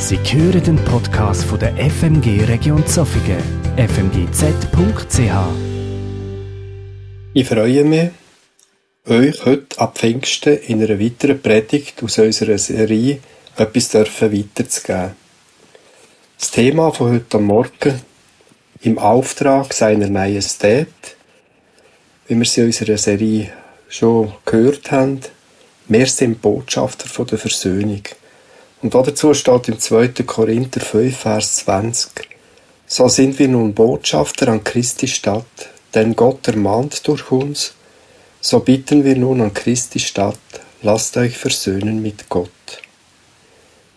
[0.00, 3.42] Sie hören den Podcast von der FMG Region Zofingen,
[3.76, 5.18] fmgz.ch.
[7.34, 8.10] Ich freue mich,
[9.06, 13.18] euch heute ab Pfingsten in einer weiteren Predigt aus unserer Serie
[13.56, 15.16] etwas dürfen weiterzugeben.
[16.38, 18.00] Das Thema von heute Morgen
[18.82, 20.86] im Auftrag seiner Majestät,
[22.28, 23.50] wie wir sie in unserer Serie
[23.88, 25.20] schon gehört haben,
[25.88, 28.02] wir sind Botschafter von der Versöhnung.
[28.80, 30.08] Und dazu steht im 2.
[30.24, 32.10] Korinther 5, Vers 20.
[32.86, 35.44] So sind wir nun Botschafter an Christi Stadt,
[35.94, 37.74] denn Gott ermahnt durch uns.
[38.40, 40.38] So bitten wir nun an Christi Stadt,
[40.82, 42.50] lasst euch versöhnen mit Gott.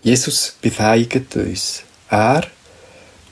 [0.02, 1.84] Jesus befeigt uns.
[2.10, 2.48] Er,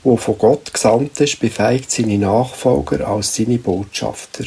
[0.04, 4.44] wo von Gott gesandt ist, befeigt seine Nachfolger als seine Botschafter.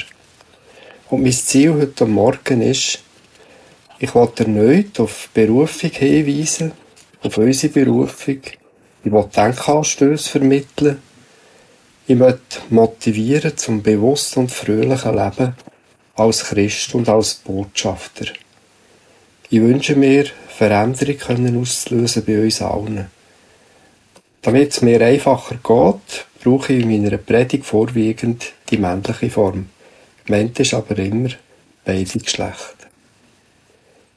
[1.09, 2.99] Und mein Ziel heute Morgen ist,
[3.99, 6.71] ich wollte erneut auf Berufung hinweisen,
[7.23, 8.41] auf unsere Berufung.
[9.03, 11.01] Ich will Denkanstöße vermitteln.
[12.05, 15.55] Ich möchte motivieren zum bewussten und fröhlichen Leben
[16.15, 18.25] als Christ und als Botschafter.
[19.49, 23.07] Ich wünsche mir, Veränderung können auszulösen bei uns allen.
[24.41, 29.69] Damit es mir einfacher geht, brauche ich in meiner Predigt vorwiegend die männliche Form.
[30.25, 31.29] Gemeint ist aber immer
[31.85, 32.87] beide Geschlechter.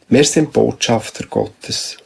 [0.09, 1.99] Wir sind Botschafter Gottes.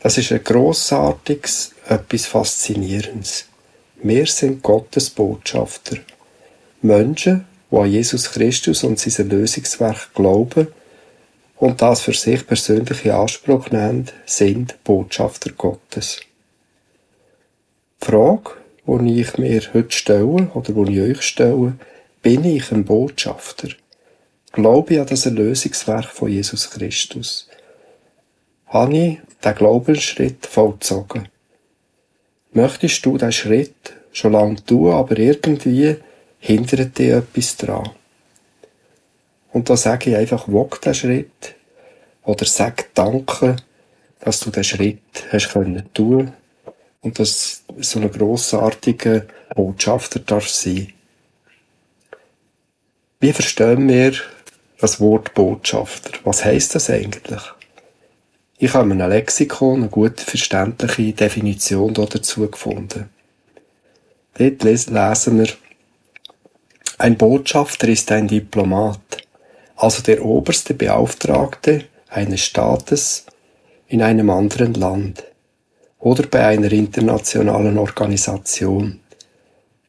[0.00, 3.46] Das ist ein grossartiges, etwas Faszinierendes.
[4.02, 5.96] Wir sind Gottes Botschafter.
[6.82, 10.68] Menschen, die an Jesus Christus und sein Lösungswerk glauben
[11.56, 16.20] und das für sich persönlich in Anspruch nehmen, sind Botschafter Gottes.
[18.02, 18.50] Die Frage,
[18.86, 21.74] die ich mir heute stelle, oder die ich euch stelle,
[22.22, 23.68] bin ich ein Botschafter?
[24.52, 27.48] Glaube ich an das Erlösungswerk von Jesus Christus?
[28.66, 31.28] Habe ich den Glaubensschritt vollzogen?
[32.52, 35.96] Möchtest du diesen Schritt schon lange tun, aber irgendwie
[36.38, 37.90] hindert dir etwas dran?
[39.52, 41.54] Und da sage ich einfach, wog den Schritt
[42.24, 43.56] oder sag Danke,
[44.20, 45.00] dass du den Schritt
[45.30, 46.32] hast können tun
[47.02, 50.92] und dass so ein grossartiger Botschafter darf sein.
[53.20, 54.14] Wie verstehen wir
[54.78, 56.12] das Wort Botschafter.
[56.24, 57.42] Was heißt das eigentlich?
[58.58, 63.10] Ich habe in einem Lexikon eine gute verständliche Definition dazu gefunden.
[64.38, 65.48] Dort lesen wir,
[66.98, 69.18] ein Botschafter ist ein Diplomat,
[69.76, 73.26] also der oberste Beauftragte eines Staates
[73.88, 75.24] in einem anderen Land
[75.98, 79.00] oder bei einer internationalen Organisation.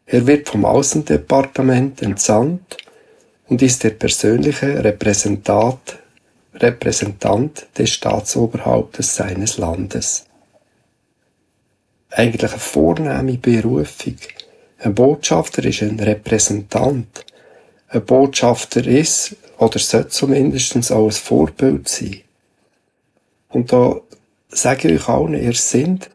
[0.05, 2.77] Er wird vom Außendepartement entsandt
[3.47, 5.99] und ist der persönliche Repräsentant,
[6.59, 10.25] Repräsentant des Staatsoberhauptes seines Landes.
[12.09, 14.15] Eigentlich eine vornehme Berufung.
[14.79, 17.25] Ein Botschafter ist ein Repräsentant.
[17.89, 22.21] Ein Botschafter ist, oder sollte zumindest auch ein Vorbild sein.
[23.49, 23.99] Und da
[24.49, 26.09] sage ich euch allen, ihr seid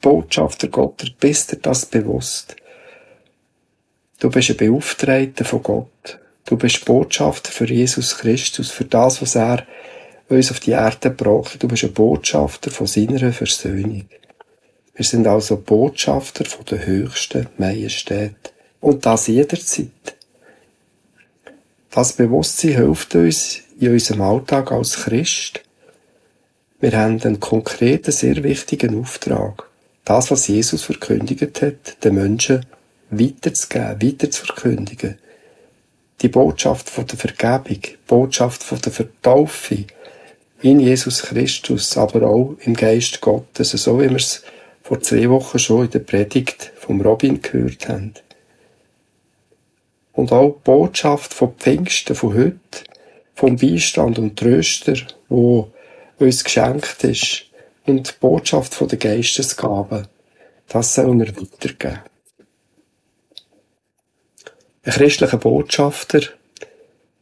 [0.00, 2.56] Botschafter Gottes, bist ihr das bewusst?
[4.18, 6.19] Du bist ein Beauftragter von Gott.
[6.44, 9.66] Du bist Botschafter für Jesus Christus, für das, was er
[10.28, 14.06] uns auf die Erde gebracht Du bist ein Botschafter von seiner Versöhnung.
[14.94, 18.52] Wir sind also Botschafter von der höchsten Majestät.
[18.80, 19.88] Und das jederzeit.
[21.90, 25.62] Das Bewusstsein hilft uns in unserem Alltag als Christ.
[26.80, 29.64] Wir haben einen konkreten, sehr wichtigen Auftrag.
[30.04, 32.64] Das, was Jesus verkündigt hat, den Menschen
[33.10, 35.18] weiterzugeben, weiterzuverkündigen.
[36.22, 39.84] Die Botschaft von der Vergebung, die Botschaft von der Vertaufe
[40.60, 44.42] in Jesus Christus, aber auch im Geist Gottes, so wie wir es
[44.82, 48.14] vor zwei Wochen schon in der Predigt vom Robin gehört haben.
[50.12, 52.58] Und auch die Botschaft von Pfingsten von heute,
[53.34, 54.96] vom Beistand und Tröster,
[55.28, 55.70] wo
[56.18, 57.44] uns geschenkt ist,
[57.86, 60.08] und die Botschaft von der Geistesgabe,
[60.68, 62.00] das sollen wir weitergeben.
[64.82, 66.22] Ein christlicher Botschafter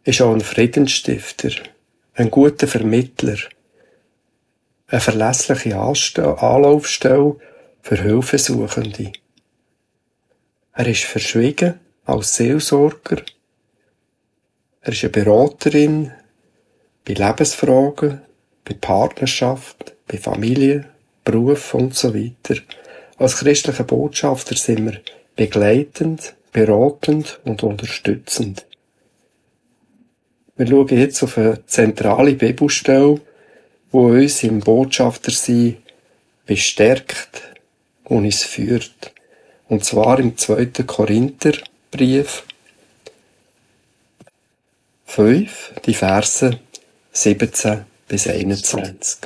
[0.05, 1.51] ist auch ein Friedensstifter,
[2.15, 3.37] ein guter Vermittler,
[4.87, 7.37] eine verlässliche Anlaufstelle
[7.83, 9.13] für Hilfesuchende.
[10.73, 13.23] Er ist verschwiegen als Seelsorger.
[14.81, 16.13] Er ist eine Beraterin
[17.05, 18.23] bei Lebensfragen,
[18.65, 20.85] bei Partnerschaft, bei Familie,
[21.25, 22.61] Beruf und so weiter.
[23.17, 25.01] Als christlicher Botschafter sind wir
[25.35, 28.67] begleitend, beratend und unterstützend.
[30.57, 33.21] Wir schauen jetzt auf eine zentrale Bibelstelle,
[33.93, 35.77] wo uns im Botschafter sein
[36.47, 37.43] bestärkt
[38.05, 39.13] und uns führt.
[39.69, 40.67] Und zwar im 2.
[40.87, 42.45] Korintherbrief
[45.07, 46.59] 5, die Verse
[47.13, 49.19] 17 bis 21.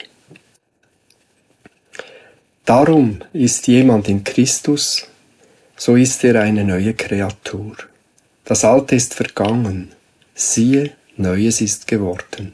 [2.65, 5.07] Darum ist jemand in Christus,
[5.85, 7.77] so ist er eine neue Kreatur.
[8.45, 9.91] Das Alte ist vergangen,
[10.33, 12.53] siehe, Neues ist geworden.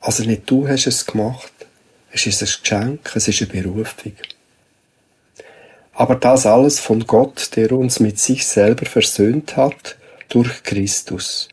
[0.00, 1.52] Also nicht du hast es gemacht,
[2.10, 4.14] es ist ein Geschenk, es ist eine Berufung.
[5.92, 9.98] Aber das alles von Gott, der uns mit sich selber versöhnt hat
[10.30, 11.50] durch Christus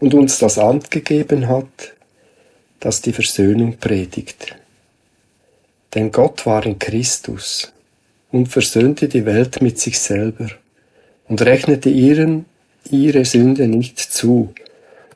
[0.00, 1.94] und uns das Amt gegeben hat,
[2.80, 4.56] das die Versöhnung predigt.
[5.94, 7.72] Denn Gott war in Christus
[8.30, 10.48] und versöhnte die Welt mit sich selber
[11.28, 12.46] und rechnete ihren,
[12.90, 14.54] ihre Sünde nicht zu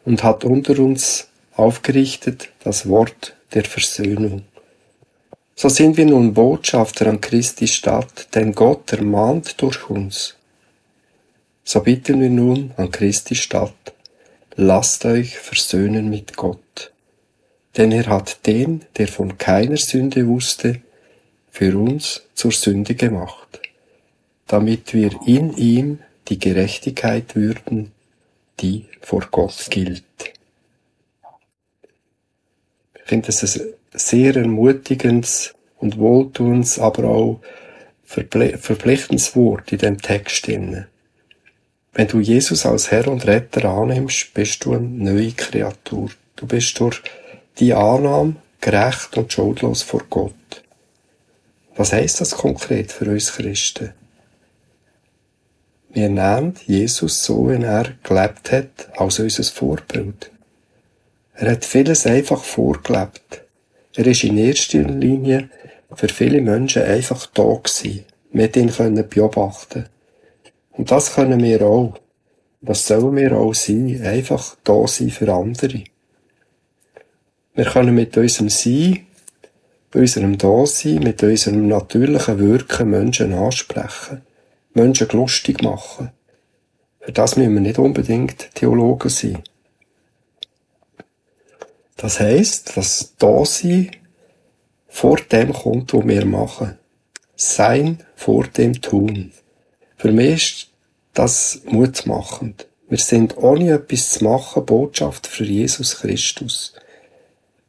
[0.04, 4.42] und hat unter uns aufgerichtet das Wort der Versöhnung.
[5.54, 10.34] So sind wir nun Botschafter an Christi Stadt, denn Gott ermahnt durch uns.
[11.64, 13.92] So bitten wir nun an Christi Stadt,
[14.56, 16.92] lasst euch versöhnen mit Gott.
[17.76, 20.80] Denn er hat den, der von keiner Sünde wusste,
[21.52, 23.60] für uns zur Sünde gemacht,
[24.46, 27.92] damit wir in ihm die Gerechtigkeit würden,
[28.60, 30.02] die vor Gott gilt.
[32.94, 37.40] Ich finde das ein sehr ermutigendes und wohltuendes, aber auch
[38.04, 40.86] verpflichtendes Wort in dem Text drin.
[41.92, 46.08] Wenn du Jesus als Herr und Retter annimmst, bist du eine neue Kreatur.
[46.36, 47.02] Du bist durch
[47.58, 50.61] die Annahme gerecht und schuldlos vor Gott.
[51.82, 53.92] Was heißt das konkret für uns Christen?
[55.92, 60.30] Wir nehmen Jesus so, wie er gelebt hat, als unser Vorbild.
[61.34, 63.42] Er hat vieles einfach vorgelebt.
[63.96, 65.50] Er ist in erster Linie
[65.92, 68.04] für viele Menschen einfach da gewesen.
[68.30, 69.86] Wir ihn können beobachten.
[70.70, 71.98] Und das können wir auch.
[72.60, 74.00] Das sollen wir auch sein.
[74.04, 75.82] Einfach da sein für andere.
[77.54, 79.04] Wir können mit unserem Sein,
[79.94, 84.22] unserem Dasein, mit unserem natürlichen Wirken Menschen ansprechen.
[84.74, 86.10] Menschen lustig machen.
[87.00, 89.42] Für das müssen wir nicht unbedingt Theologen sein.
[91.96, 93.90] Das heisst, dass Dasein
[94.88, 96.78] vor dem kommt, was wir machen.
[97.36, 99.32] Sein vor dem Tun.
[99.96, 100.68] Für mich ist
[101.14, 102.66] das mutmachend.
[102.88, 106.74] Wir sind ohne etwas zu machen Botschaft für Jesus Christus.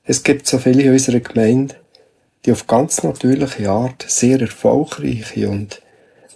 [0.04, 1.76] Es gibt so viele in unserer Gemeinde,
[2.46, 5.82] die auf ganz natürliche Art sehr erfolgreiche und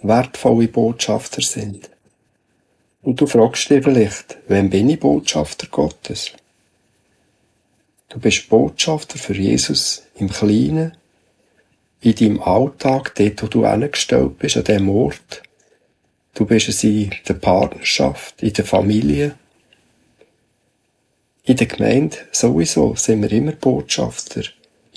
[0.02, 1.90] wertvolle Botschafter sind.
[3.02, 6.32] Und du fragst dich vielleicht, wem bin ich Botschafter Gottes?
[8.08, 10.96] Du bist Botschafter für Jesus im Kleinen,
[12.00, 15.42] in deinem Alltag, dort, wo du angestellt bist, an dem Ort.
[16.34, 19.34] Du bist es in der Partnerschaft, in der Familie.
[21.42, 24.42] In der Gemeinde sowieso sind wir immer Botschafter.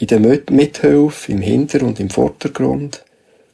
[0.02, 3.04] In der Mithilfe, im Hinter- und im Vordergrund,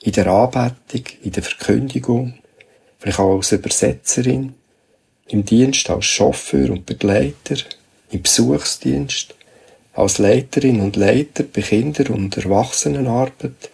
[0.01, 2.35] in der Anbetung, in der Verkündigung,
[2.99, 4.53] vielleicht auch als Übersetzerin,
[5.27, 7.57] im Dienst als Chauffeur und Begleiter,
[8.11, 9.35] im Besuchsdienst,
[9.94, 13.69] als Leiterin und Leiter bei Kinder- und Erwachsenenarbeit,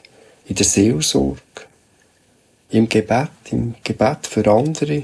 [0.47, 1.41] in der Seelsorge,
[2.71, 5.03] im Gebet, im Gebet für andere,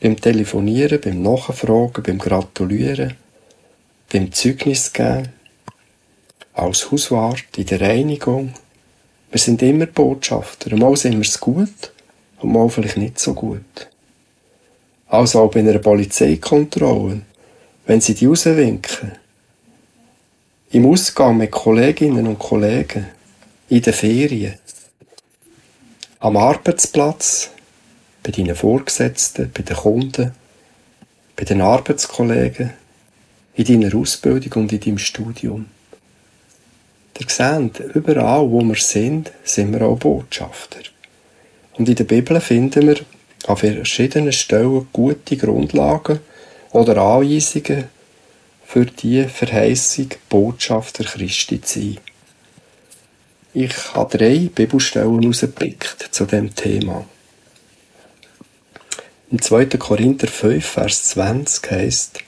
[0.00, 3.16] beim Telefonieren, beim Nachfragen, beim Gratulieren,
[4.10, 5.37] beim Zeugnis geben,
[6.58, 8.54] als Hauswart, in der Reinigung.
[9.30, 10.74] Wir sind immer Botschafter.
[10.76, 11.92] Mal sind wir es gut
[12.40, 13.88] und mal vielleicht nicht so gut.
[15.06, 17.22] Also auch bei einer Polizeikontrolle,
[17.86, 19.12] wenn sie die rauswinken,
[20.70, 23.06] im Ausgang mit Kolleginnen und Kollegen,
[23.68, 24.54] in den Ferien,
[26.20, 27.50] am Arbeitsplatz,
[28.22, 30.32] bei deinen Vorgesetzten, bei den Kunden,
[31.36, 32.74] bei den Arbeitskollegen,
[33.54, 35.66] in deiner Ausbildung und in deinem Studium.
[37.18, 40.80] Ihr seht, überall, wo wir sind, sind wir auch Botschafter.
[41.74, 42.96] Und in der Bibel finden wir
[43.46, 46.20] an verschiedenen Stellen gute Grundlagen
[46.70, 47.84] oder Anweisungen
[48.64, 51.98] für die Verheißung, Botschafter Christi zu sein.
[53.54, 57.04] Ich habe drei Bibelstellen herausgepickt zu dem Thema.
[59.30, 59.66] Im 2.
[59.78, 62.20] Korinther 5, Vers 20 heißt,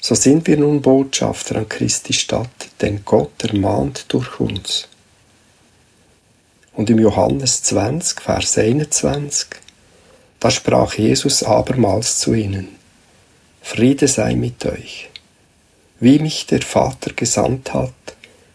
[0.00, 4.88] so sind wir nun Botschafter an Christi Stadt, denn Gott ermahnt durch uns.
[6.72, 9.48] Und im Johannes 20, Vers 21,
[10.38, 12.68] da sprach Jesus abermals zu ihnen,
[13.60, 15.10] Friede sei mit euch.
[16.00, 17.92] Wie mich der Vater gesandt hat,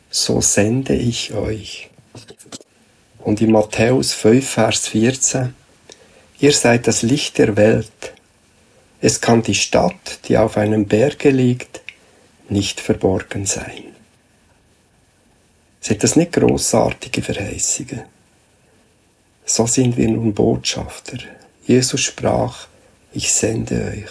[0.10, 1.90] so sende ich euch.
[3.20, 5.54] Und in Matthäus 5, Vers 14,
[6.40, 8.13] ihr seid das Licht der Welt.
[9.06, 11.82] Es kann die Stadt, die auf einem Berge liegt,
[12.48, 13.94] nicht verborgen sein.
[15.82, 18.04] Sind das nicht großartige Verheißungen?
[19.44, 21.18] So sind wir nun Botschafter.
[21.66, 22.68] Jesus sprach,
[23.12, 24.10] ich sende euch.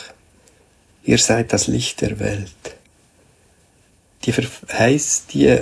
[1.04, 2.76] Ihr seid das Licht der Welt.
[4.24, 5.58] Die, Verheiß, die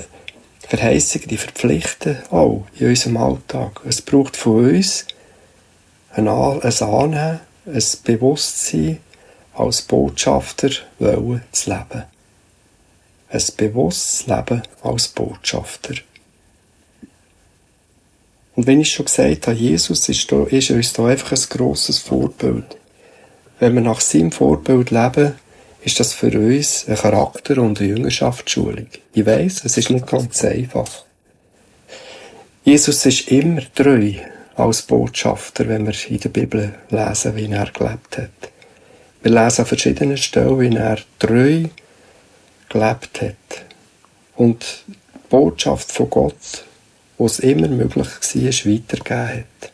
[0.58, 3.82] Verheißungen, die verpflichten auch in unserem Alltag.
[3.88, 5.06] Es braucht von uns
[6.10, 8.98] ein, Annehmen, ein Bewusstsein,
[9.60, 12.04] als Botschafter wollen zu leben.
[13.28, 15.94] Ein bewusstes Leben als Botschafter.
[18.56, 21.98] Und wenn ich schon gesagt habe, Jesus ist, da, ist uns da einfach ein grosses
[21.98, 22.76] Vorbild.
[23.58, 25.34] Wenn wir nach seinem Vorbild leben,
[25.82, 28.86] ist das für uns ein Charakter- und eine Jüngerschaftsschulung.
[29.14, 31.04] Ich weiss, es ist nicht ganz einfach.
[32.64, 34.12] Jesus ist immer treu
[34.56, 38.49] als Botschafter, wenn wir in der Bibel lesen, wie er gelebt hat.
[39.22, 41.64] Wir lesen an verschiedenen Stellen, wie er treu
[42.68, 43.64] gelebt hat.
[44.36, 46.64] Und die Botschaft von Gott
[47.20, 49.72] wo es immer möglich war, weitergegeben hat.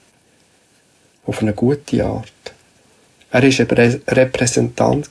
[1.27, 2.33] Auf eine gute Art.
[3.31, 5.09] Er war ein Repräsentant.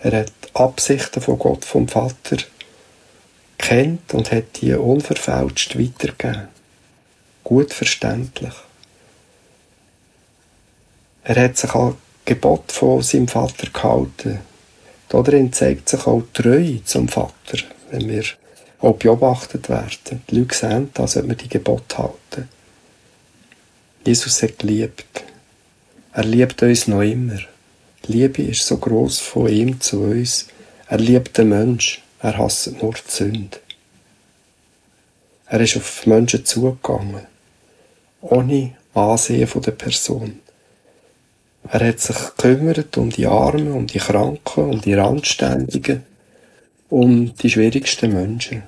[0.00, 2.38] Er hat die Absichten von Gott, vom Vater,
[3.58, 6.48] kennt und hat die unverfälscht weitergegeben.
[7.44, 8.54] Gut verständlich.
[11.24, 11.98] Er hat sich an
[12.28, 14.40] Gebot von seinem Vater gehalten.
[15.08, 17.58] Darin zeigt sich auch Treue zum Vater,
[17.90, 18.24] wenn wir
[18.80, 20.22] auch beobachtet werden.
[20.28, 22.48] Die Leute sehen, da sollte man die Gebote halten.
[24.04, 25.24] Jesus hat geliebt.
[26.12, 27.38] Er liebt uns noch immer.
[28.04, 30.48] Die Liebe ist so groß von ihm zu uns.
[30.86, 32.02] Er liebt den Mensch.
[32.20, 33.58] Er hasst nur die Sünde.
[35.46, 37.26] Er ist auf Menschen zugegangen.
[38.20, 40.40] Ohne Ansehen der Person.
[41.64, 46.04] Er hat sich gekümmert um die Armen, um die Kranken, um die Randständigen,
[46.88, 48.62] um die schwierigsten Menschen.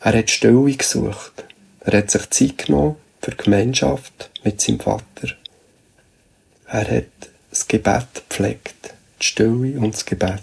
[0.00, 1.44] Er hat Stille gesucht.
[1.80, 5.28] Er hat sich Zeit genommen für Gemeinschaft mit seinem Vater.
[6.66, 10.42] Er hat das Gebet gepflegt, die Stille und das Gebet.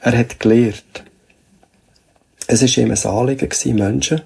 [0.00, 1.04] Er hat gelehrt.
[2.46, 4.22] Es war ihm ein Anliegen, Menschen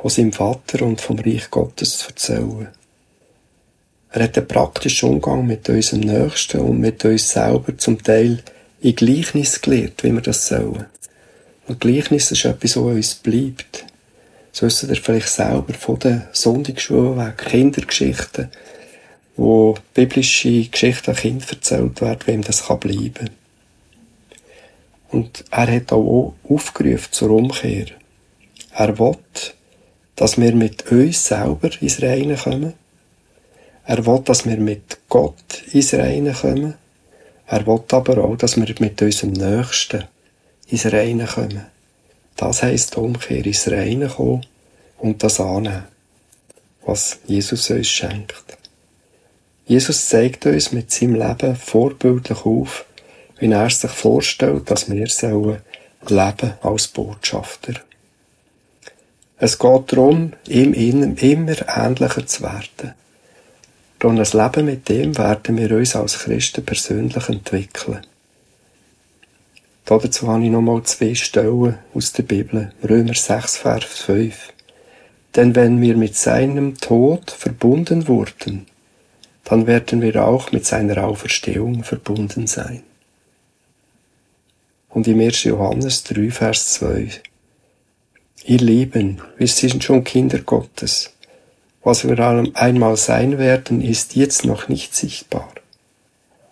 [0.00, 2.68] von seinem Vater und vom Reich Gottes zu erzählen.
[4.12, 8.42] Er hat einen praktischen Umgang mit unserem Nächsten und mit uns selber zum Teil
[8.82, 10.86] in Gleichnis gelehrt, wie wir das sollen.
[11.66, 13.86] Und Gleichnis ist etwas, was uns bleibt.
[14.52, 18.50] So wisst ihr vielleicht selber von der Sonntagsschule weg, Kindergeschichten,
[19.36, 23.30] wo biblische Geschichten an Kindern erzählt werden, wem das kann bleiben.
[25.08, 27.86] Und er hat auch aufgerufen zur Umkehr.
[28.74, 29.16] Er will,
[30.16, 32.74] dass wir mit uns selber ins Reine kommen.
[33.84, 36.74] Er will, dass wir mit Gott ins Reine kommen.
[37.46, 40.04] Er will aber auch, dass wir mit unserem Nächsten
[40.68, 41.66] ins Reine kommen.
[42.36, 44.46] Das heisst Umkehr ins Reine kommen
[44.98, 45.84] und das annehmen,
[46.84, 48.58] was Jesus uns schenkt.
[49.66, 52.84] Jesus zeigt uns mit seinem Leben vorbildlich auf,
[53.38, 55.62] wie er sich vorstellt, dass wir sollen
[56.06, 57.74] leben als Botschafter.
[59.38, 62.94] Es geht darum, ihm immer ähnlicher zu werden.
[64.02, 68.04] Durch ein Leben mit ihm werden wir uns als Christen persönlich entwickeln.
[69.84, 72.72] Dazu habe ich nochmal zwei Stellen aus der Bibel.
[72.82, 74.54] Römer 6, Vers 5.
[75.36, 78.66] Denn wenn wir mit seinem Tod verbunden wurden,
[79.44, 82.82] dann werden wir auch mit seiner Auferstehung verbunden sein.
[84.88, 85.44] Und im 1.
[85.44, 87.08] Johannes 3, Vers 2.
[88.46, 91.12] Ihr Lieben, wir sind schon Kinder Gottes.
[91.84, 92.18] Was wir
[92.54, 95.52] einmal sein werden, ist jetzt noch nicht sichtbar.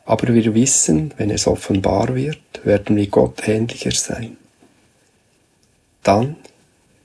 [0.04, 4.36] Aber wir wissen, wenn es offenbar wird, werden wir Gott ähnlicher sein.
[6.02, 6.34] Dann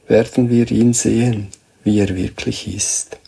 [0.08, 1.50] werden wir ihn sehen,
[1.84, 3.20] wie er wirklich ist.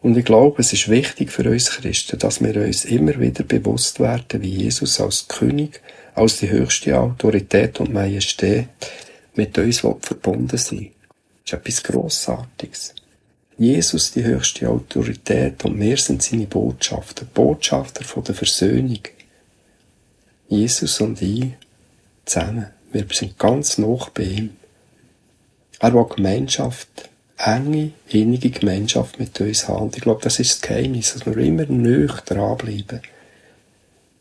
[0.00, 4.00] Und ich glaube, es ist wichtig für uns Christen, dass wir uns immer wieder bewusst
[4.00, 5.80] werden, wie Jesus als König,
[6.14, 8.68] als die höchste Autorität und Majestät
[9.34, 10.90] mit uns verbunden sein
[11.48, 12.94] ist etwas Grossartiges.
[13.56, 19.00] Jesus die höchste Autorität und wir sind seine Botschafter, Botschafter von der Versöhnung.
[20.48, 21.52] Jesus und ich
[22.24, 24.50] zusammen, wir sind ganz noch bei ihm.
[25.80, 29.90] Er will Gemeinschaft, enge, innige Gemeinschaft mit uns haben.
[29.94, 33.00] Ich glaube, das ist das Geheimnis, dass wir immer nöch dranbleiben.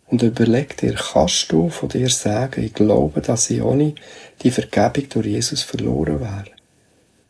[0.08, 3.96] Und überleg dir, kannst du von dir sagen, ich glaube, dass ich ohne
[4.42, 6.57] die Vergebung durch Jesus verloren wäre?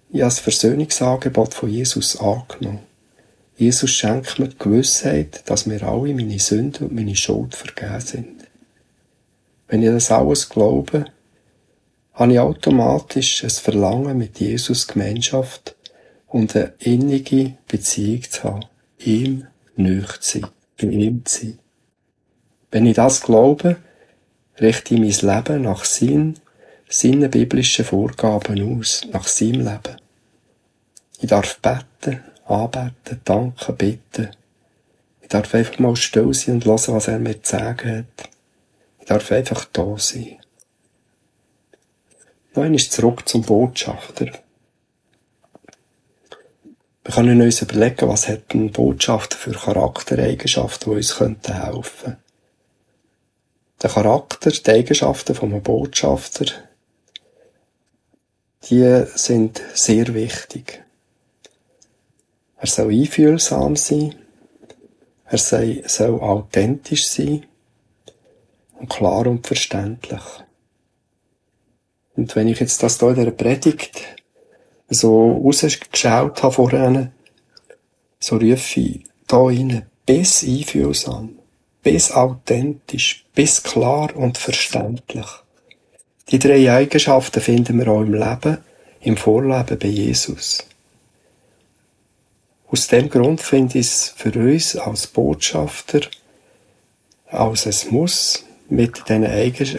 [0.10, 2.80] Ich habe das Versöhnungsangebot von Jesus angenommen.
[3.58, 8.48] Jesus schenkt mir die Gewissheit, dass mir alle meine Sünden und meine Schuld vergeben sind.
[9.68, 11.06] Wenn ich das alles glaube,
[12.14, 15.76] habe ich automatisch ein Verlangen mit Jesus Gemeinschaft
[16.28, 18.66] und eine innige Beziehung zu haben,
[19.00, 20.50] ihm nöch zu sein,
[20.80, 21.60] bei ihm zu sein.
[22.72, 23.78] Wenn ich das glaube,
[24.60, 26.40] richte ich mein Leben nach seinen,
[26.90, 29.98] seinen biblischen Vorgaben aus, nach seinem Leben.
[31.20, 34.30] Ich darf beten, anbeten, danken, bitten.
[35.22, 38.30] Ich darf einfach mal still sein und hören, was er mir zu sagen hat.
[39.00, 40.38] Ich darf einfach da sein.
[42.56, 44.32] Noch ist zurück zum Botschafter.
[47.04, 52.18] Wir können uns überlegen, was hat ein Botschafter für Charaktereigenschaften, die uns helfen könnten.
[53.82, 56.46] Der Charakter, die Eigenschaften von einem Botschafter,
[58.70, 60.84] die sind sehr wichtig.
[62.58, 64.16] Er soll einfühlsam sein,
[65.26, 67.46] er soll authentisch sein
[68.80, 70.24] und klar und verständlich.
[72.16, 74.02] Und wenn ich jetzt das hier in der Predigt
[74.90, 77.12] so rausgeschaut habe vorhin,
[78.20, 81.38] so rufe ich da rein, bis einfühlsam,
[81.84, 85.28] bis authentisch, bis klar und verständlich.
[86.30, 88.58] Die drei Eigenschaften finden wir auch im Leben,
[89.02, 90.66] im Vorleben bei Jesus.
[92.70, 96.02] Aus dem Grund finde ich es für uns als Botschafter
[97.30, 99.26] als es muss, mit den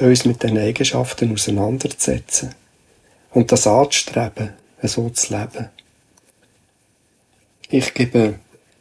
[0.01, 2.55] uns mit den Eigenschaften auseinanderzusetzen
[3.33, 4.51] und das anzustreben,
[4.83, 5.69] so zu leben.
[7.71, 8.39] Ich gebe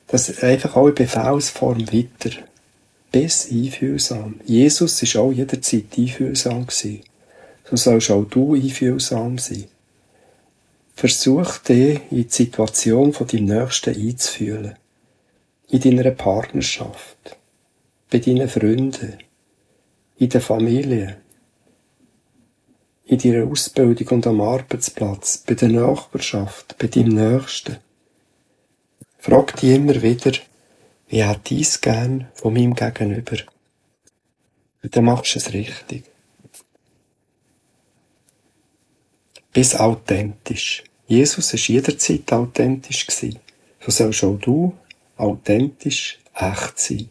[0.08, 2.32] das einfach auch in Befehlsform weiter.
[3.12, 4.40] Bis einfühlsam.
[4.46, 7.04] Jesus ist auch jederzeit einfühlsam gewesen.
[7.70, 9.66] So sollst auch du einfühlsam sein.
[10.96, 14.76] Versuch dich in die Situation von deinem Nächsten einzufühlen.
[15.70, 17.38] In deiner Partnerschaft.
[18.10, 19.18] Bei deinen Freunden.
[20.18, 21.18] In der Familie.
[23.06, 25.44] In deiner Ausbildung und am Arbeitsplatz.
[25.46, 26.78] Bei der Nachbarschaft.
[26.78, 27.78] Bei deinem Nächsten.
[29.20, 30.32] Frag dich immer wieder,
[31.10, 33.38] wie hat dies gern von meinem Gegenüber?
[34.82, 36.06] Und dann machst du es richtig.
[39.58, 40.84] Bis authentisch.
[41.08, 43.40] Jesus ist jederzeit authentisch gewesen.
[43.80, 44.76] So sollst auch du
[45.16, 47.10] authentisch echt sein.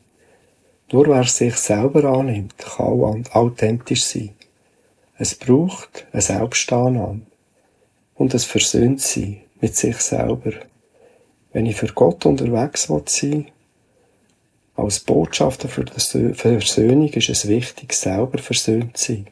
[0.93, 4.31] Nur wer sich selber annimmt, kann authentisch sein.
[5.19, 7.23] Es braucht eine Selbstannahme
[8.15, 10.53] und es versöhnt sein mit sich selber.
[11.53, 13.49] Wenn ich für Gott unterwegs will sein,
[14.77, 19.27] als Botschafter für die Versöhnung ist es wichtig, selber versöhnt zu sein.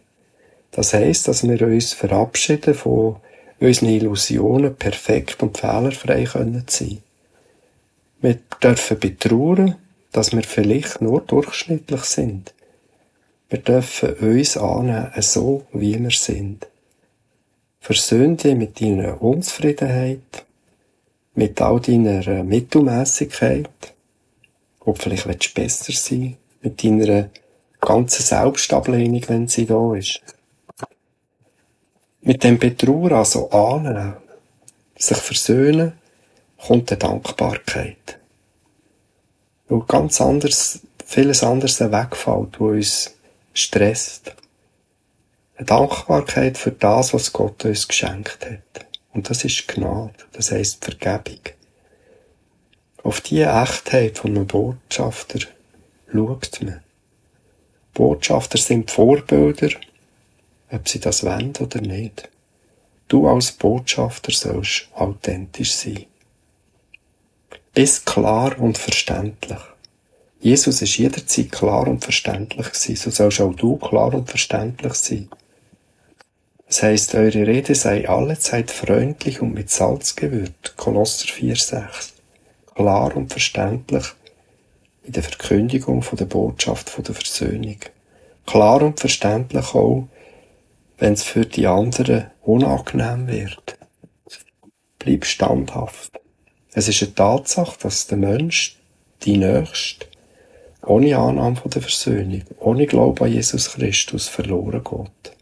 [0.75, 3.17] Das heisst, dass wir uns verabschieden von
[3.61, 6.99] unseren Illusionen, perfekt und fehlerfrei können sein.
[8.21, 9.77] Wir dürfen betrauern,
[10.11, 12.55] dass wir vielleicht nur durchschnittlich sind.
[13.51, 16.67] Wir dürfen uns annehmen, so wie wir sind.
[17.79, 20.45] Versöhn dich mit deiner Unzufriedenheit,
[21.37, 23.69] mit all deiner Mittelmäßigkeit,
[24.81, 27.31] ob vielleicht willst du besser sein, mit deiner
[27.81, 30.21] ganzen Selbstablehnung, wenn sie da ist.
[32.27, 34.15] Mit dem Betrauer also annehmen,
[34.97, 35.93] sich versöhnen,
[36.57, 38.19] kommt die Dankbarkeit.
[39.69, 43.15] Weil ganz anders, vieles anderes wegfällt, wo uns
[43.53, 44.35] stresst.
[45.57, 48.87] Eine Dankbarkeit für das, was Gott uns geschenkt hat.
[49.13, 51.41] Und das ist Gnade, das heisst Vergebung.
[53.03, 55.41] Auf diese Echtheit von einem Botschafter
[56.11, 56.81] schaut man.
[57.93, 59.69] Botschafter sind Vorbilder,
[60.71, 62.29] ob sie das wollen oder nicht.
[63.09, 66.07] Du als Botschafter sollst authentisch sein.
[67.75, 69.59] Bist klar und verständlich.
[70.41, 75.29] Jesus ist jederzeit klar und verständlich gewesen, so sollst auch du klar und verständlich sein.
[76.67, 80.77] Das heisst, eure Rede sei allezeit freundlich und mit Salz gewürzt.
[80.77, 82.13] Kolosser 4,6.
[82.75, 84.05] Klar und verständlich
[85.05, 87.79] in der Verkündigung von der Botschaft von der Versöhnung.
[88.47, 90.09] Klar und verständlich auch
[90.99, 93.79] wenn es für die anderen unangenehm wird.
[94.99, 96.21] Bleib standhaft.
[96.73, 98.79] Es ist eine Tatsache, dass der Mensch,
[99.23, 100.07] die Nächste,
[100.83, 105.37] ohne Annahme von der Versöhnung, ohne Glauben an Jesus Christus verloren geht.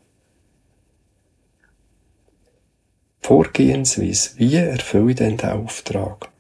[3.23, 6.31] Vorgehensweise, wie erfülle ich denn den Auftrag?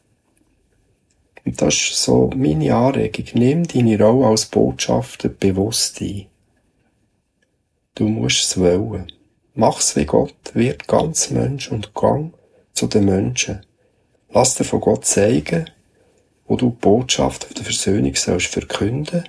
[1.44, 3.27] Und das ist so meine Anregung.
[3.35, 6.27] Nimm deine Rolle als Botschafter bewusst ein.
[7.94, 9.12] Du musst es wollen.
[9.55, 12.33] Mach's wie Gott, wird ganz Mensch und gang
[12.72, 13.66] zu den Menschen.
[14.31, 15.70] Lass dir von Gott zeigen,
[16.46, 19.28] wo du die Botschaft auf der Versöhnung sollst verkünden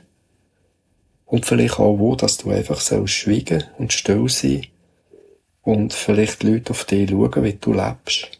[1.25, 4.67] und vielleicht auch wo, dass du einfach sollst schweigen und still sein
[5.61, 8.39] und vielleicht die Leute auf dich schauen, wie du lebst.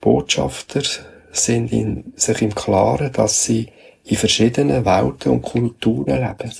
[0.00, 0.82] Botschafter
[1.30, 3.68] sind in, sich im Klaren, dass sie
[4.04, 6.52] in verschiedenen Welten und Kulturen leben.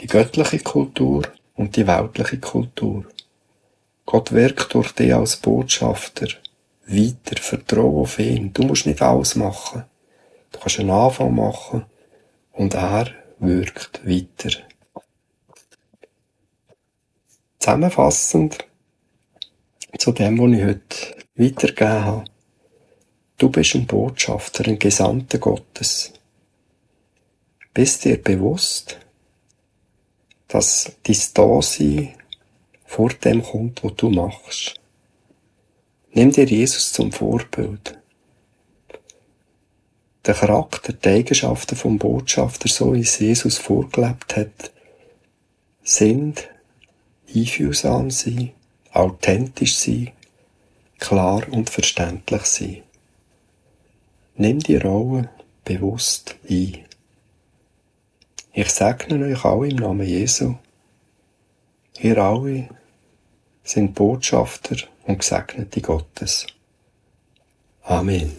[0.00, 1.22] Die göttliche Kultur
[1.54, 3.06] und die weltliche Kultur.
[4.04, 6.28] Gott wirkt durch dich als Botschafter
[6.86, 7.40] weiter.
[7.40, 8.52] Vertraue auf ihn.
[8.52, 9.84] Du musst nicht alles machen.
[10.52, 11.86] Du kannst einen Anfang machen
[12.52, 14.50] und er wirkt weiter.
[17.58, 18.58] Zusammenfassend
[19.98, 22.24] zu dem, was ich heute weitergegeben habe.
[23.38, 26.12] Du bist ein Botschafter, ein Gesandter Gottes.
[27.74, 28.98] Bist dir bewusst,
[30.56, 32.14] dass dein Dasein
[32.86, 34.80] vor dem kommt, was du machst.
[36.12, 37.98] Nimm dir Jesus zum Vorbild.
[40.24, 44.72] Der Charakter, die Eigenschaften vom Botschafter, so wie es Jesus vorgelebt hat,
[45.82, 46.48] sind
[47.34, 48.52] einfühlsam sein,
[48.92, 50.10] authentisch sein,
[50.98, 52.82] klar und verständlich sein.
[54.36, 55.28] Nimm die Rolle
[55.66, 56.78] bewusst ein.
[58.58, 60.54] Ich segne euch alle im Namen Jesu.
[62.00, 62.70] Ihr alle
[63.62, 66.46] sind Botschafter und Gesegnete Gottes.
[67.82, 68.32] Amen.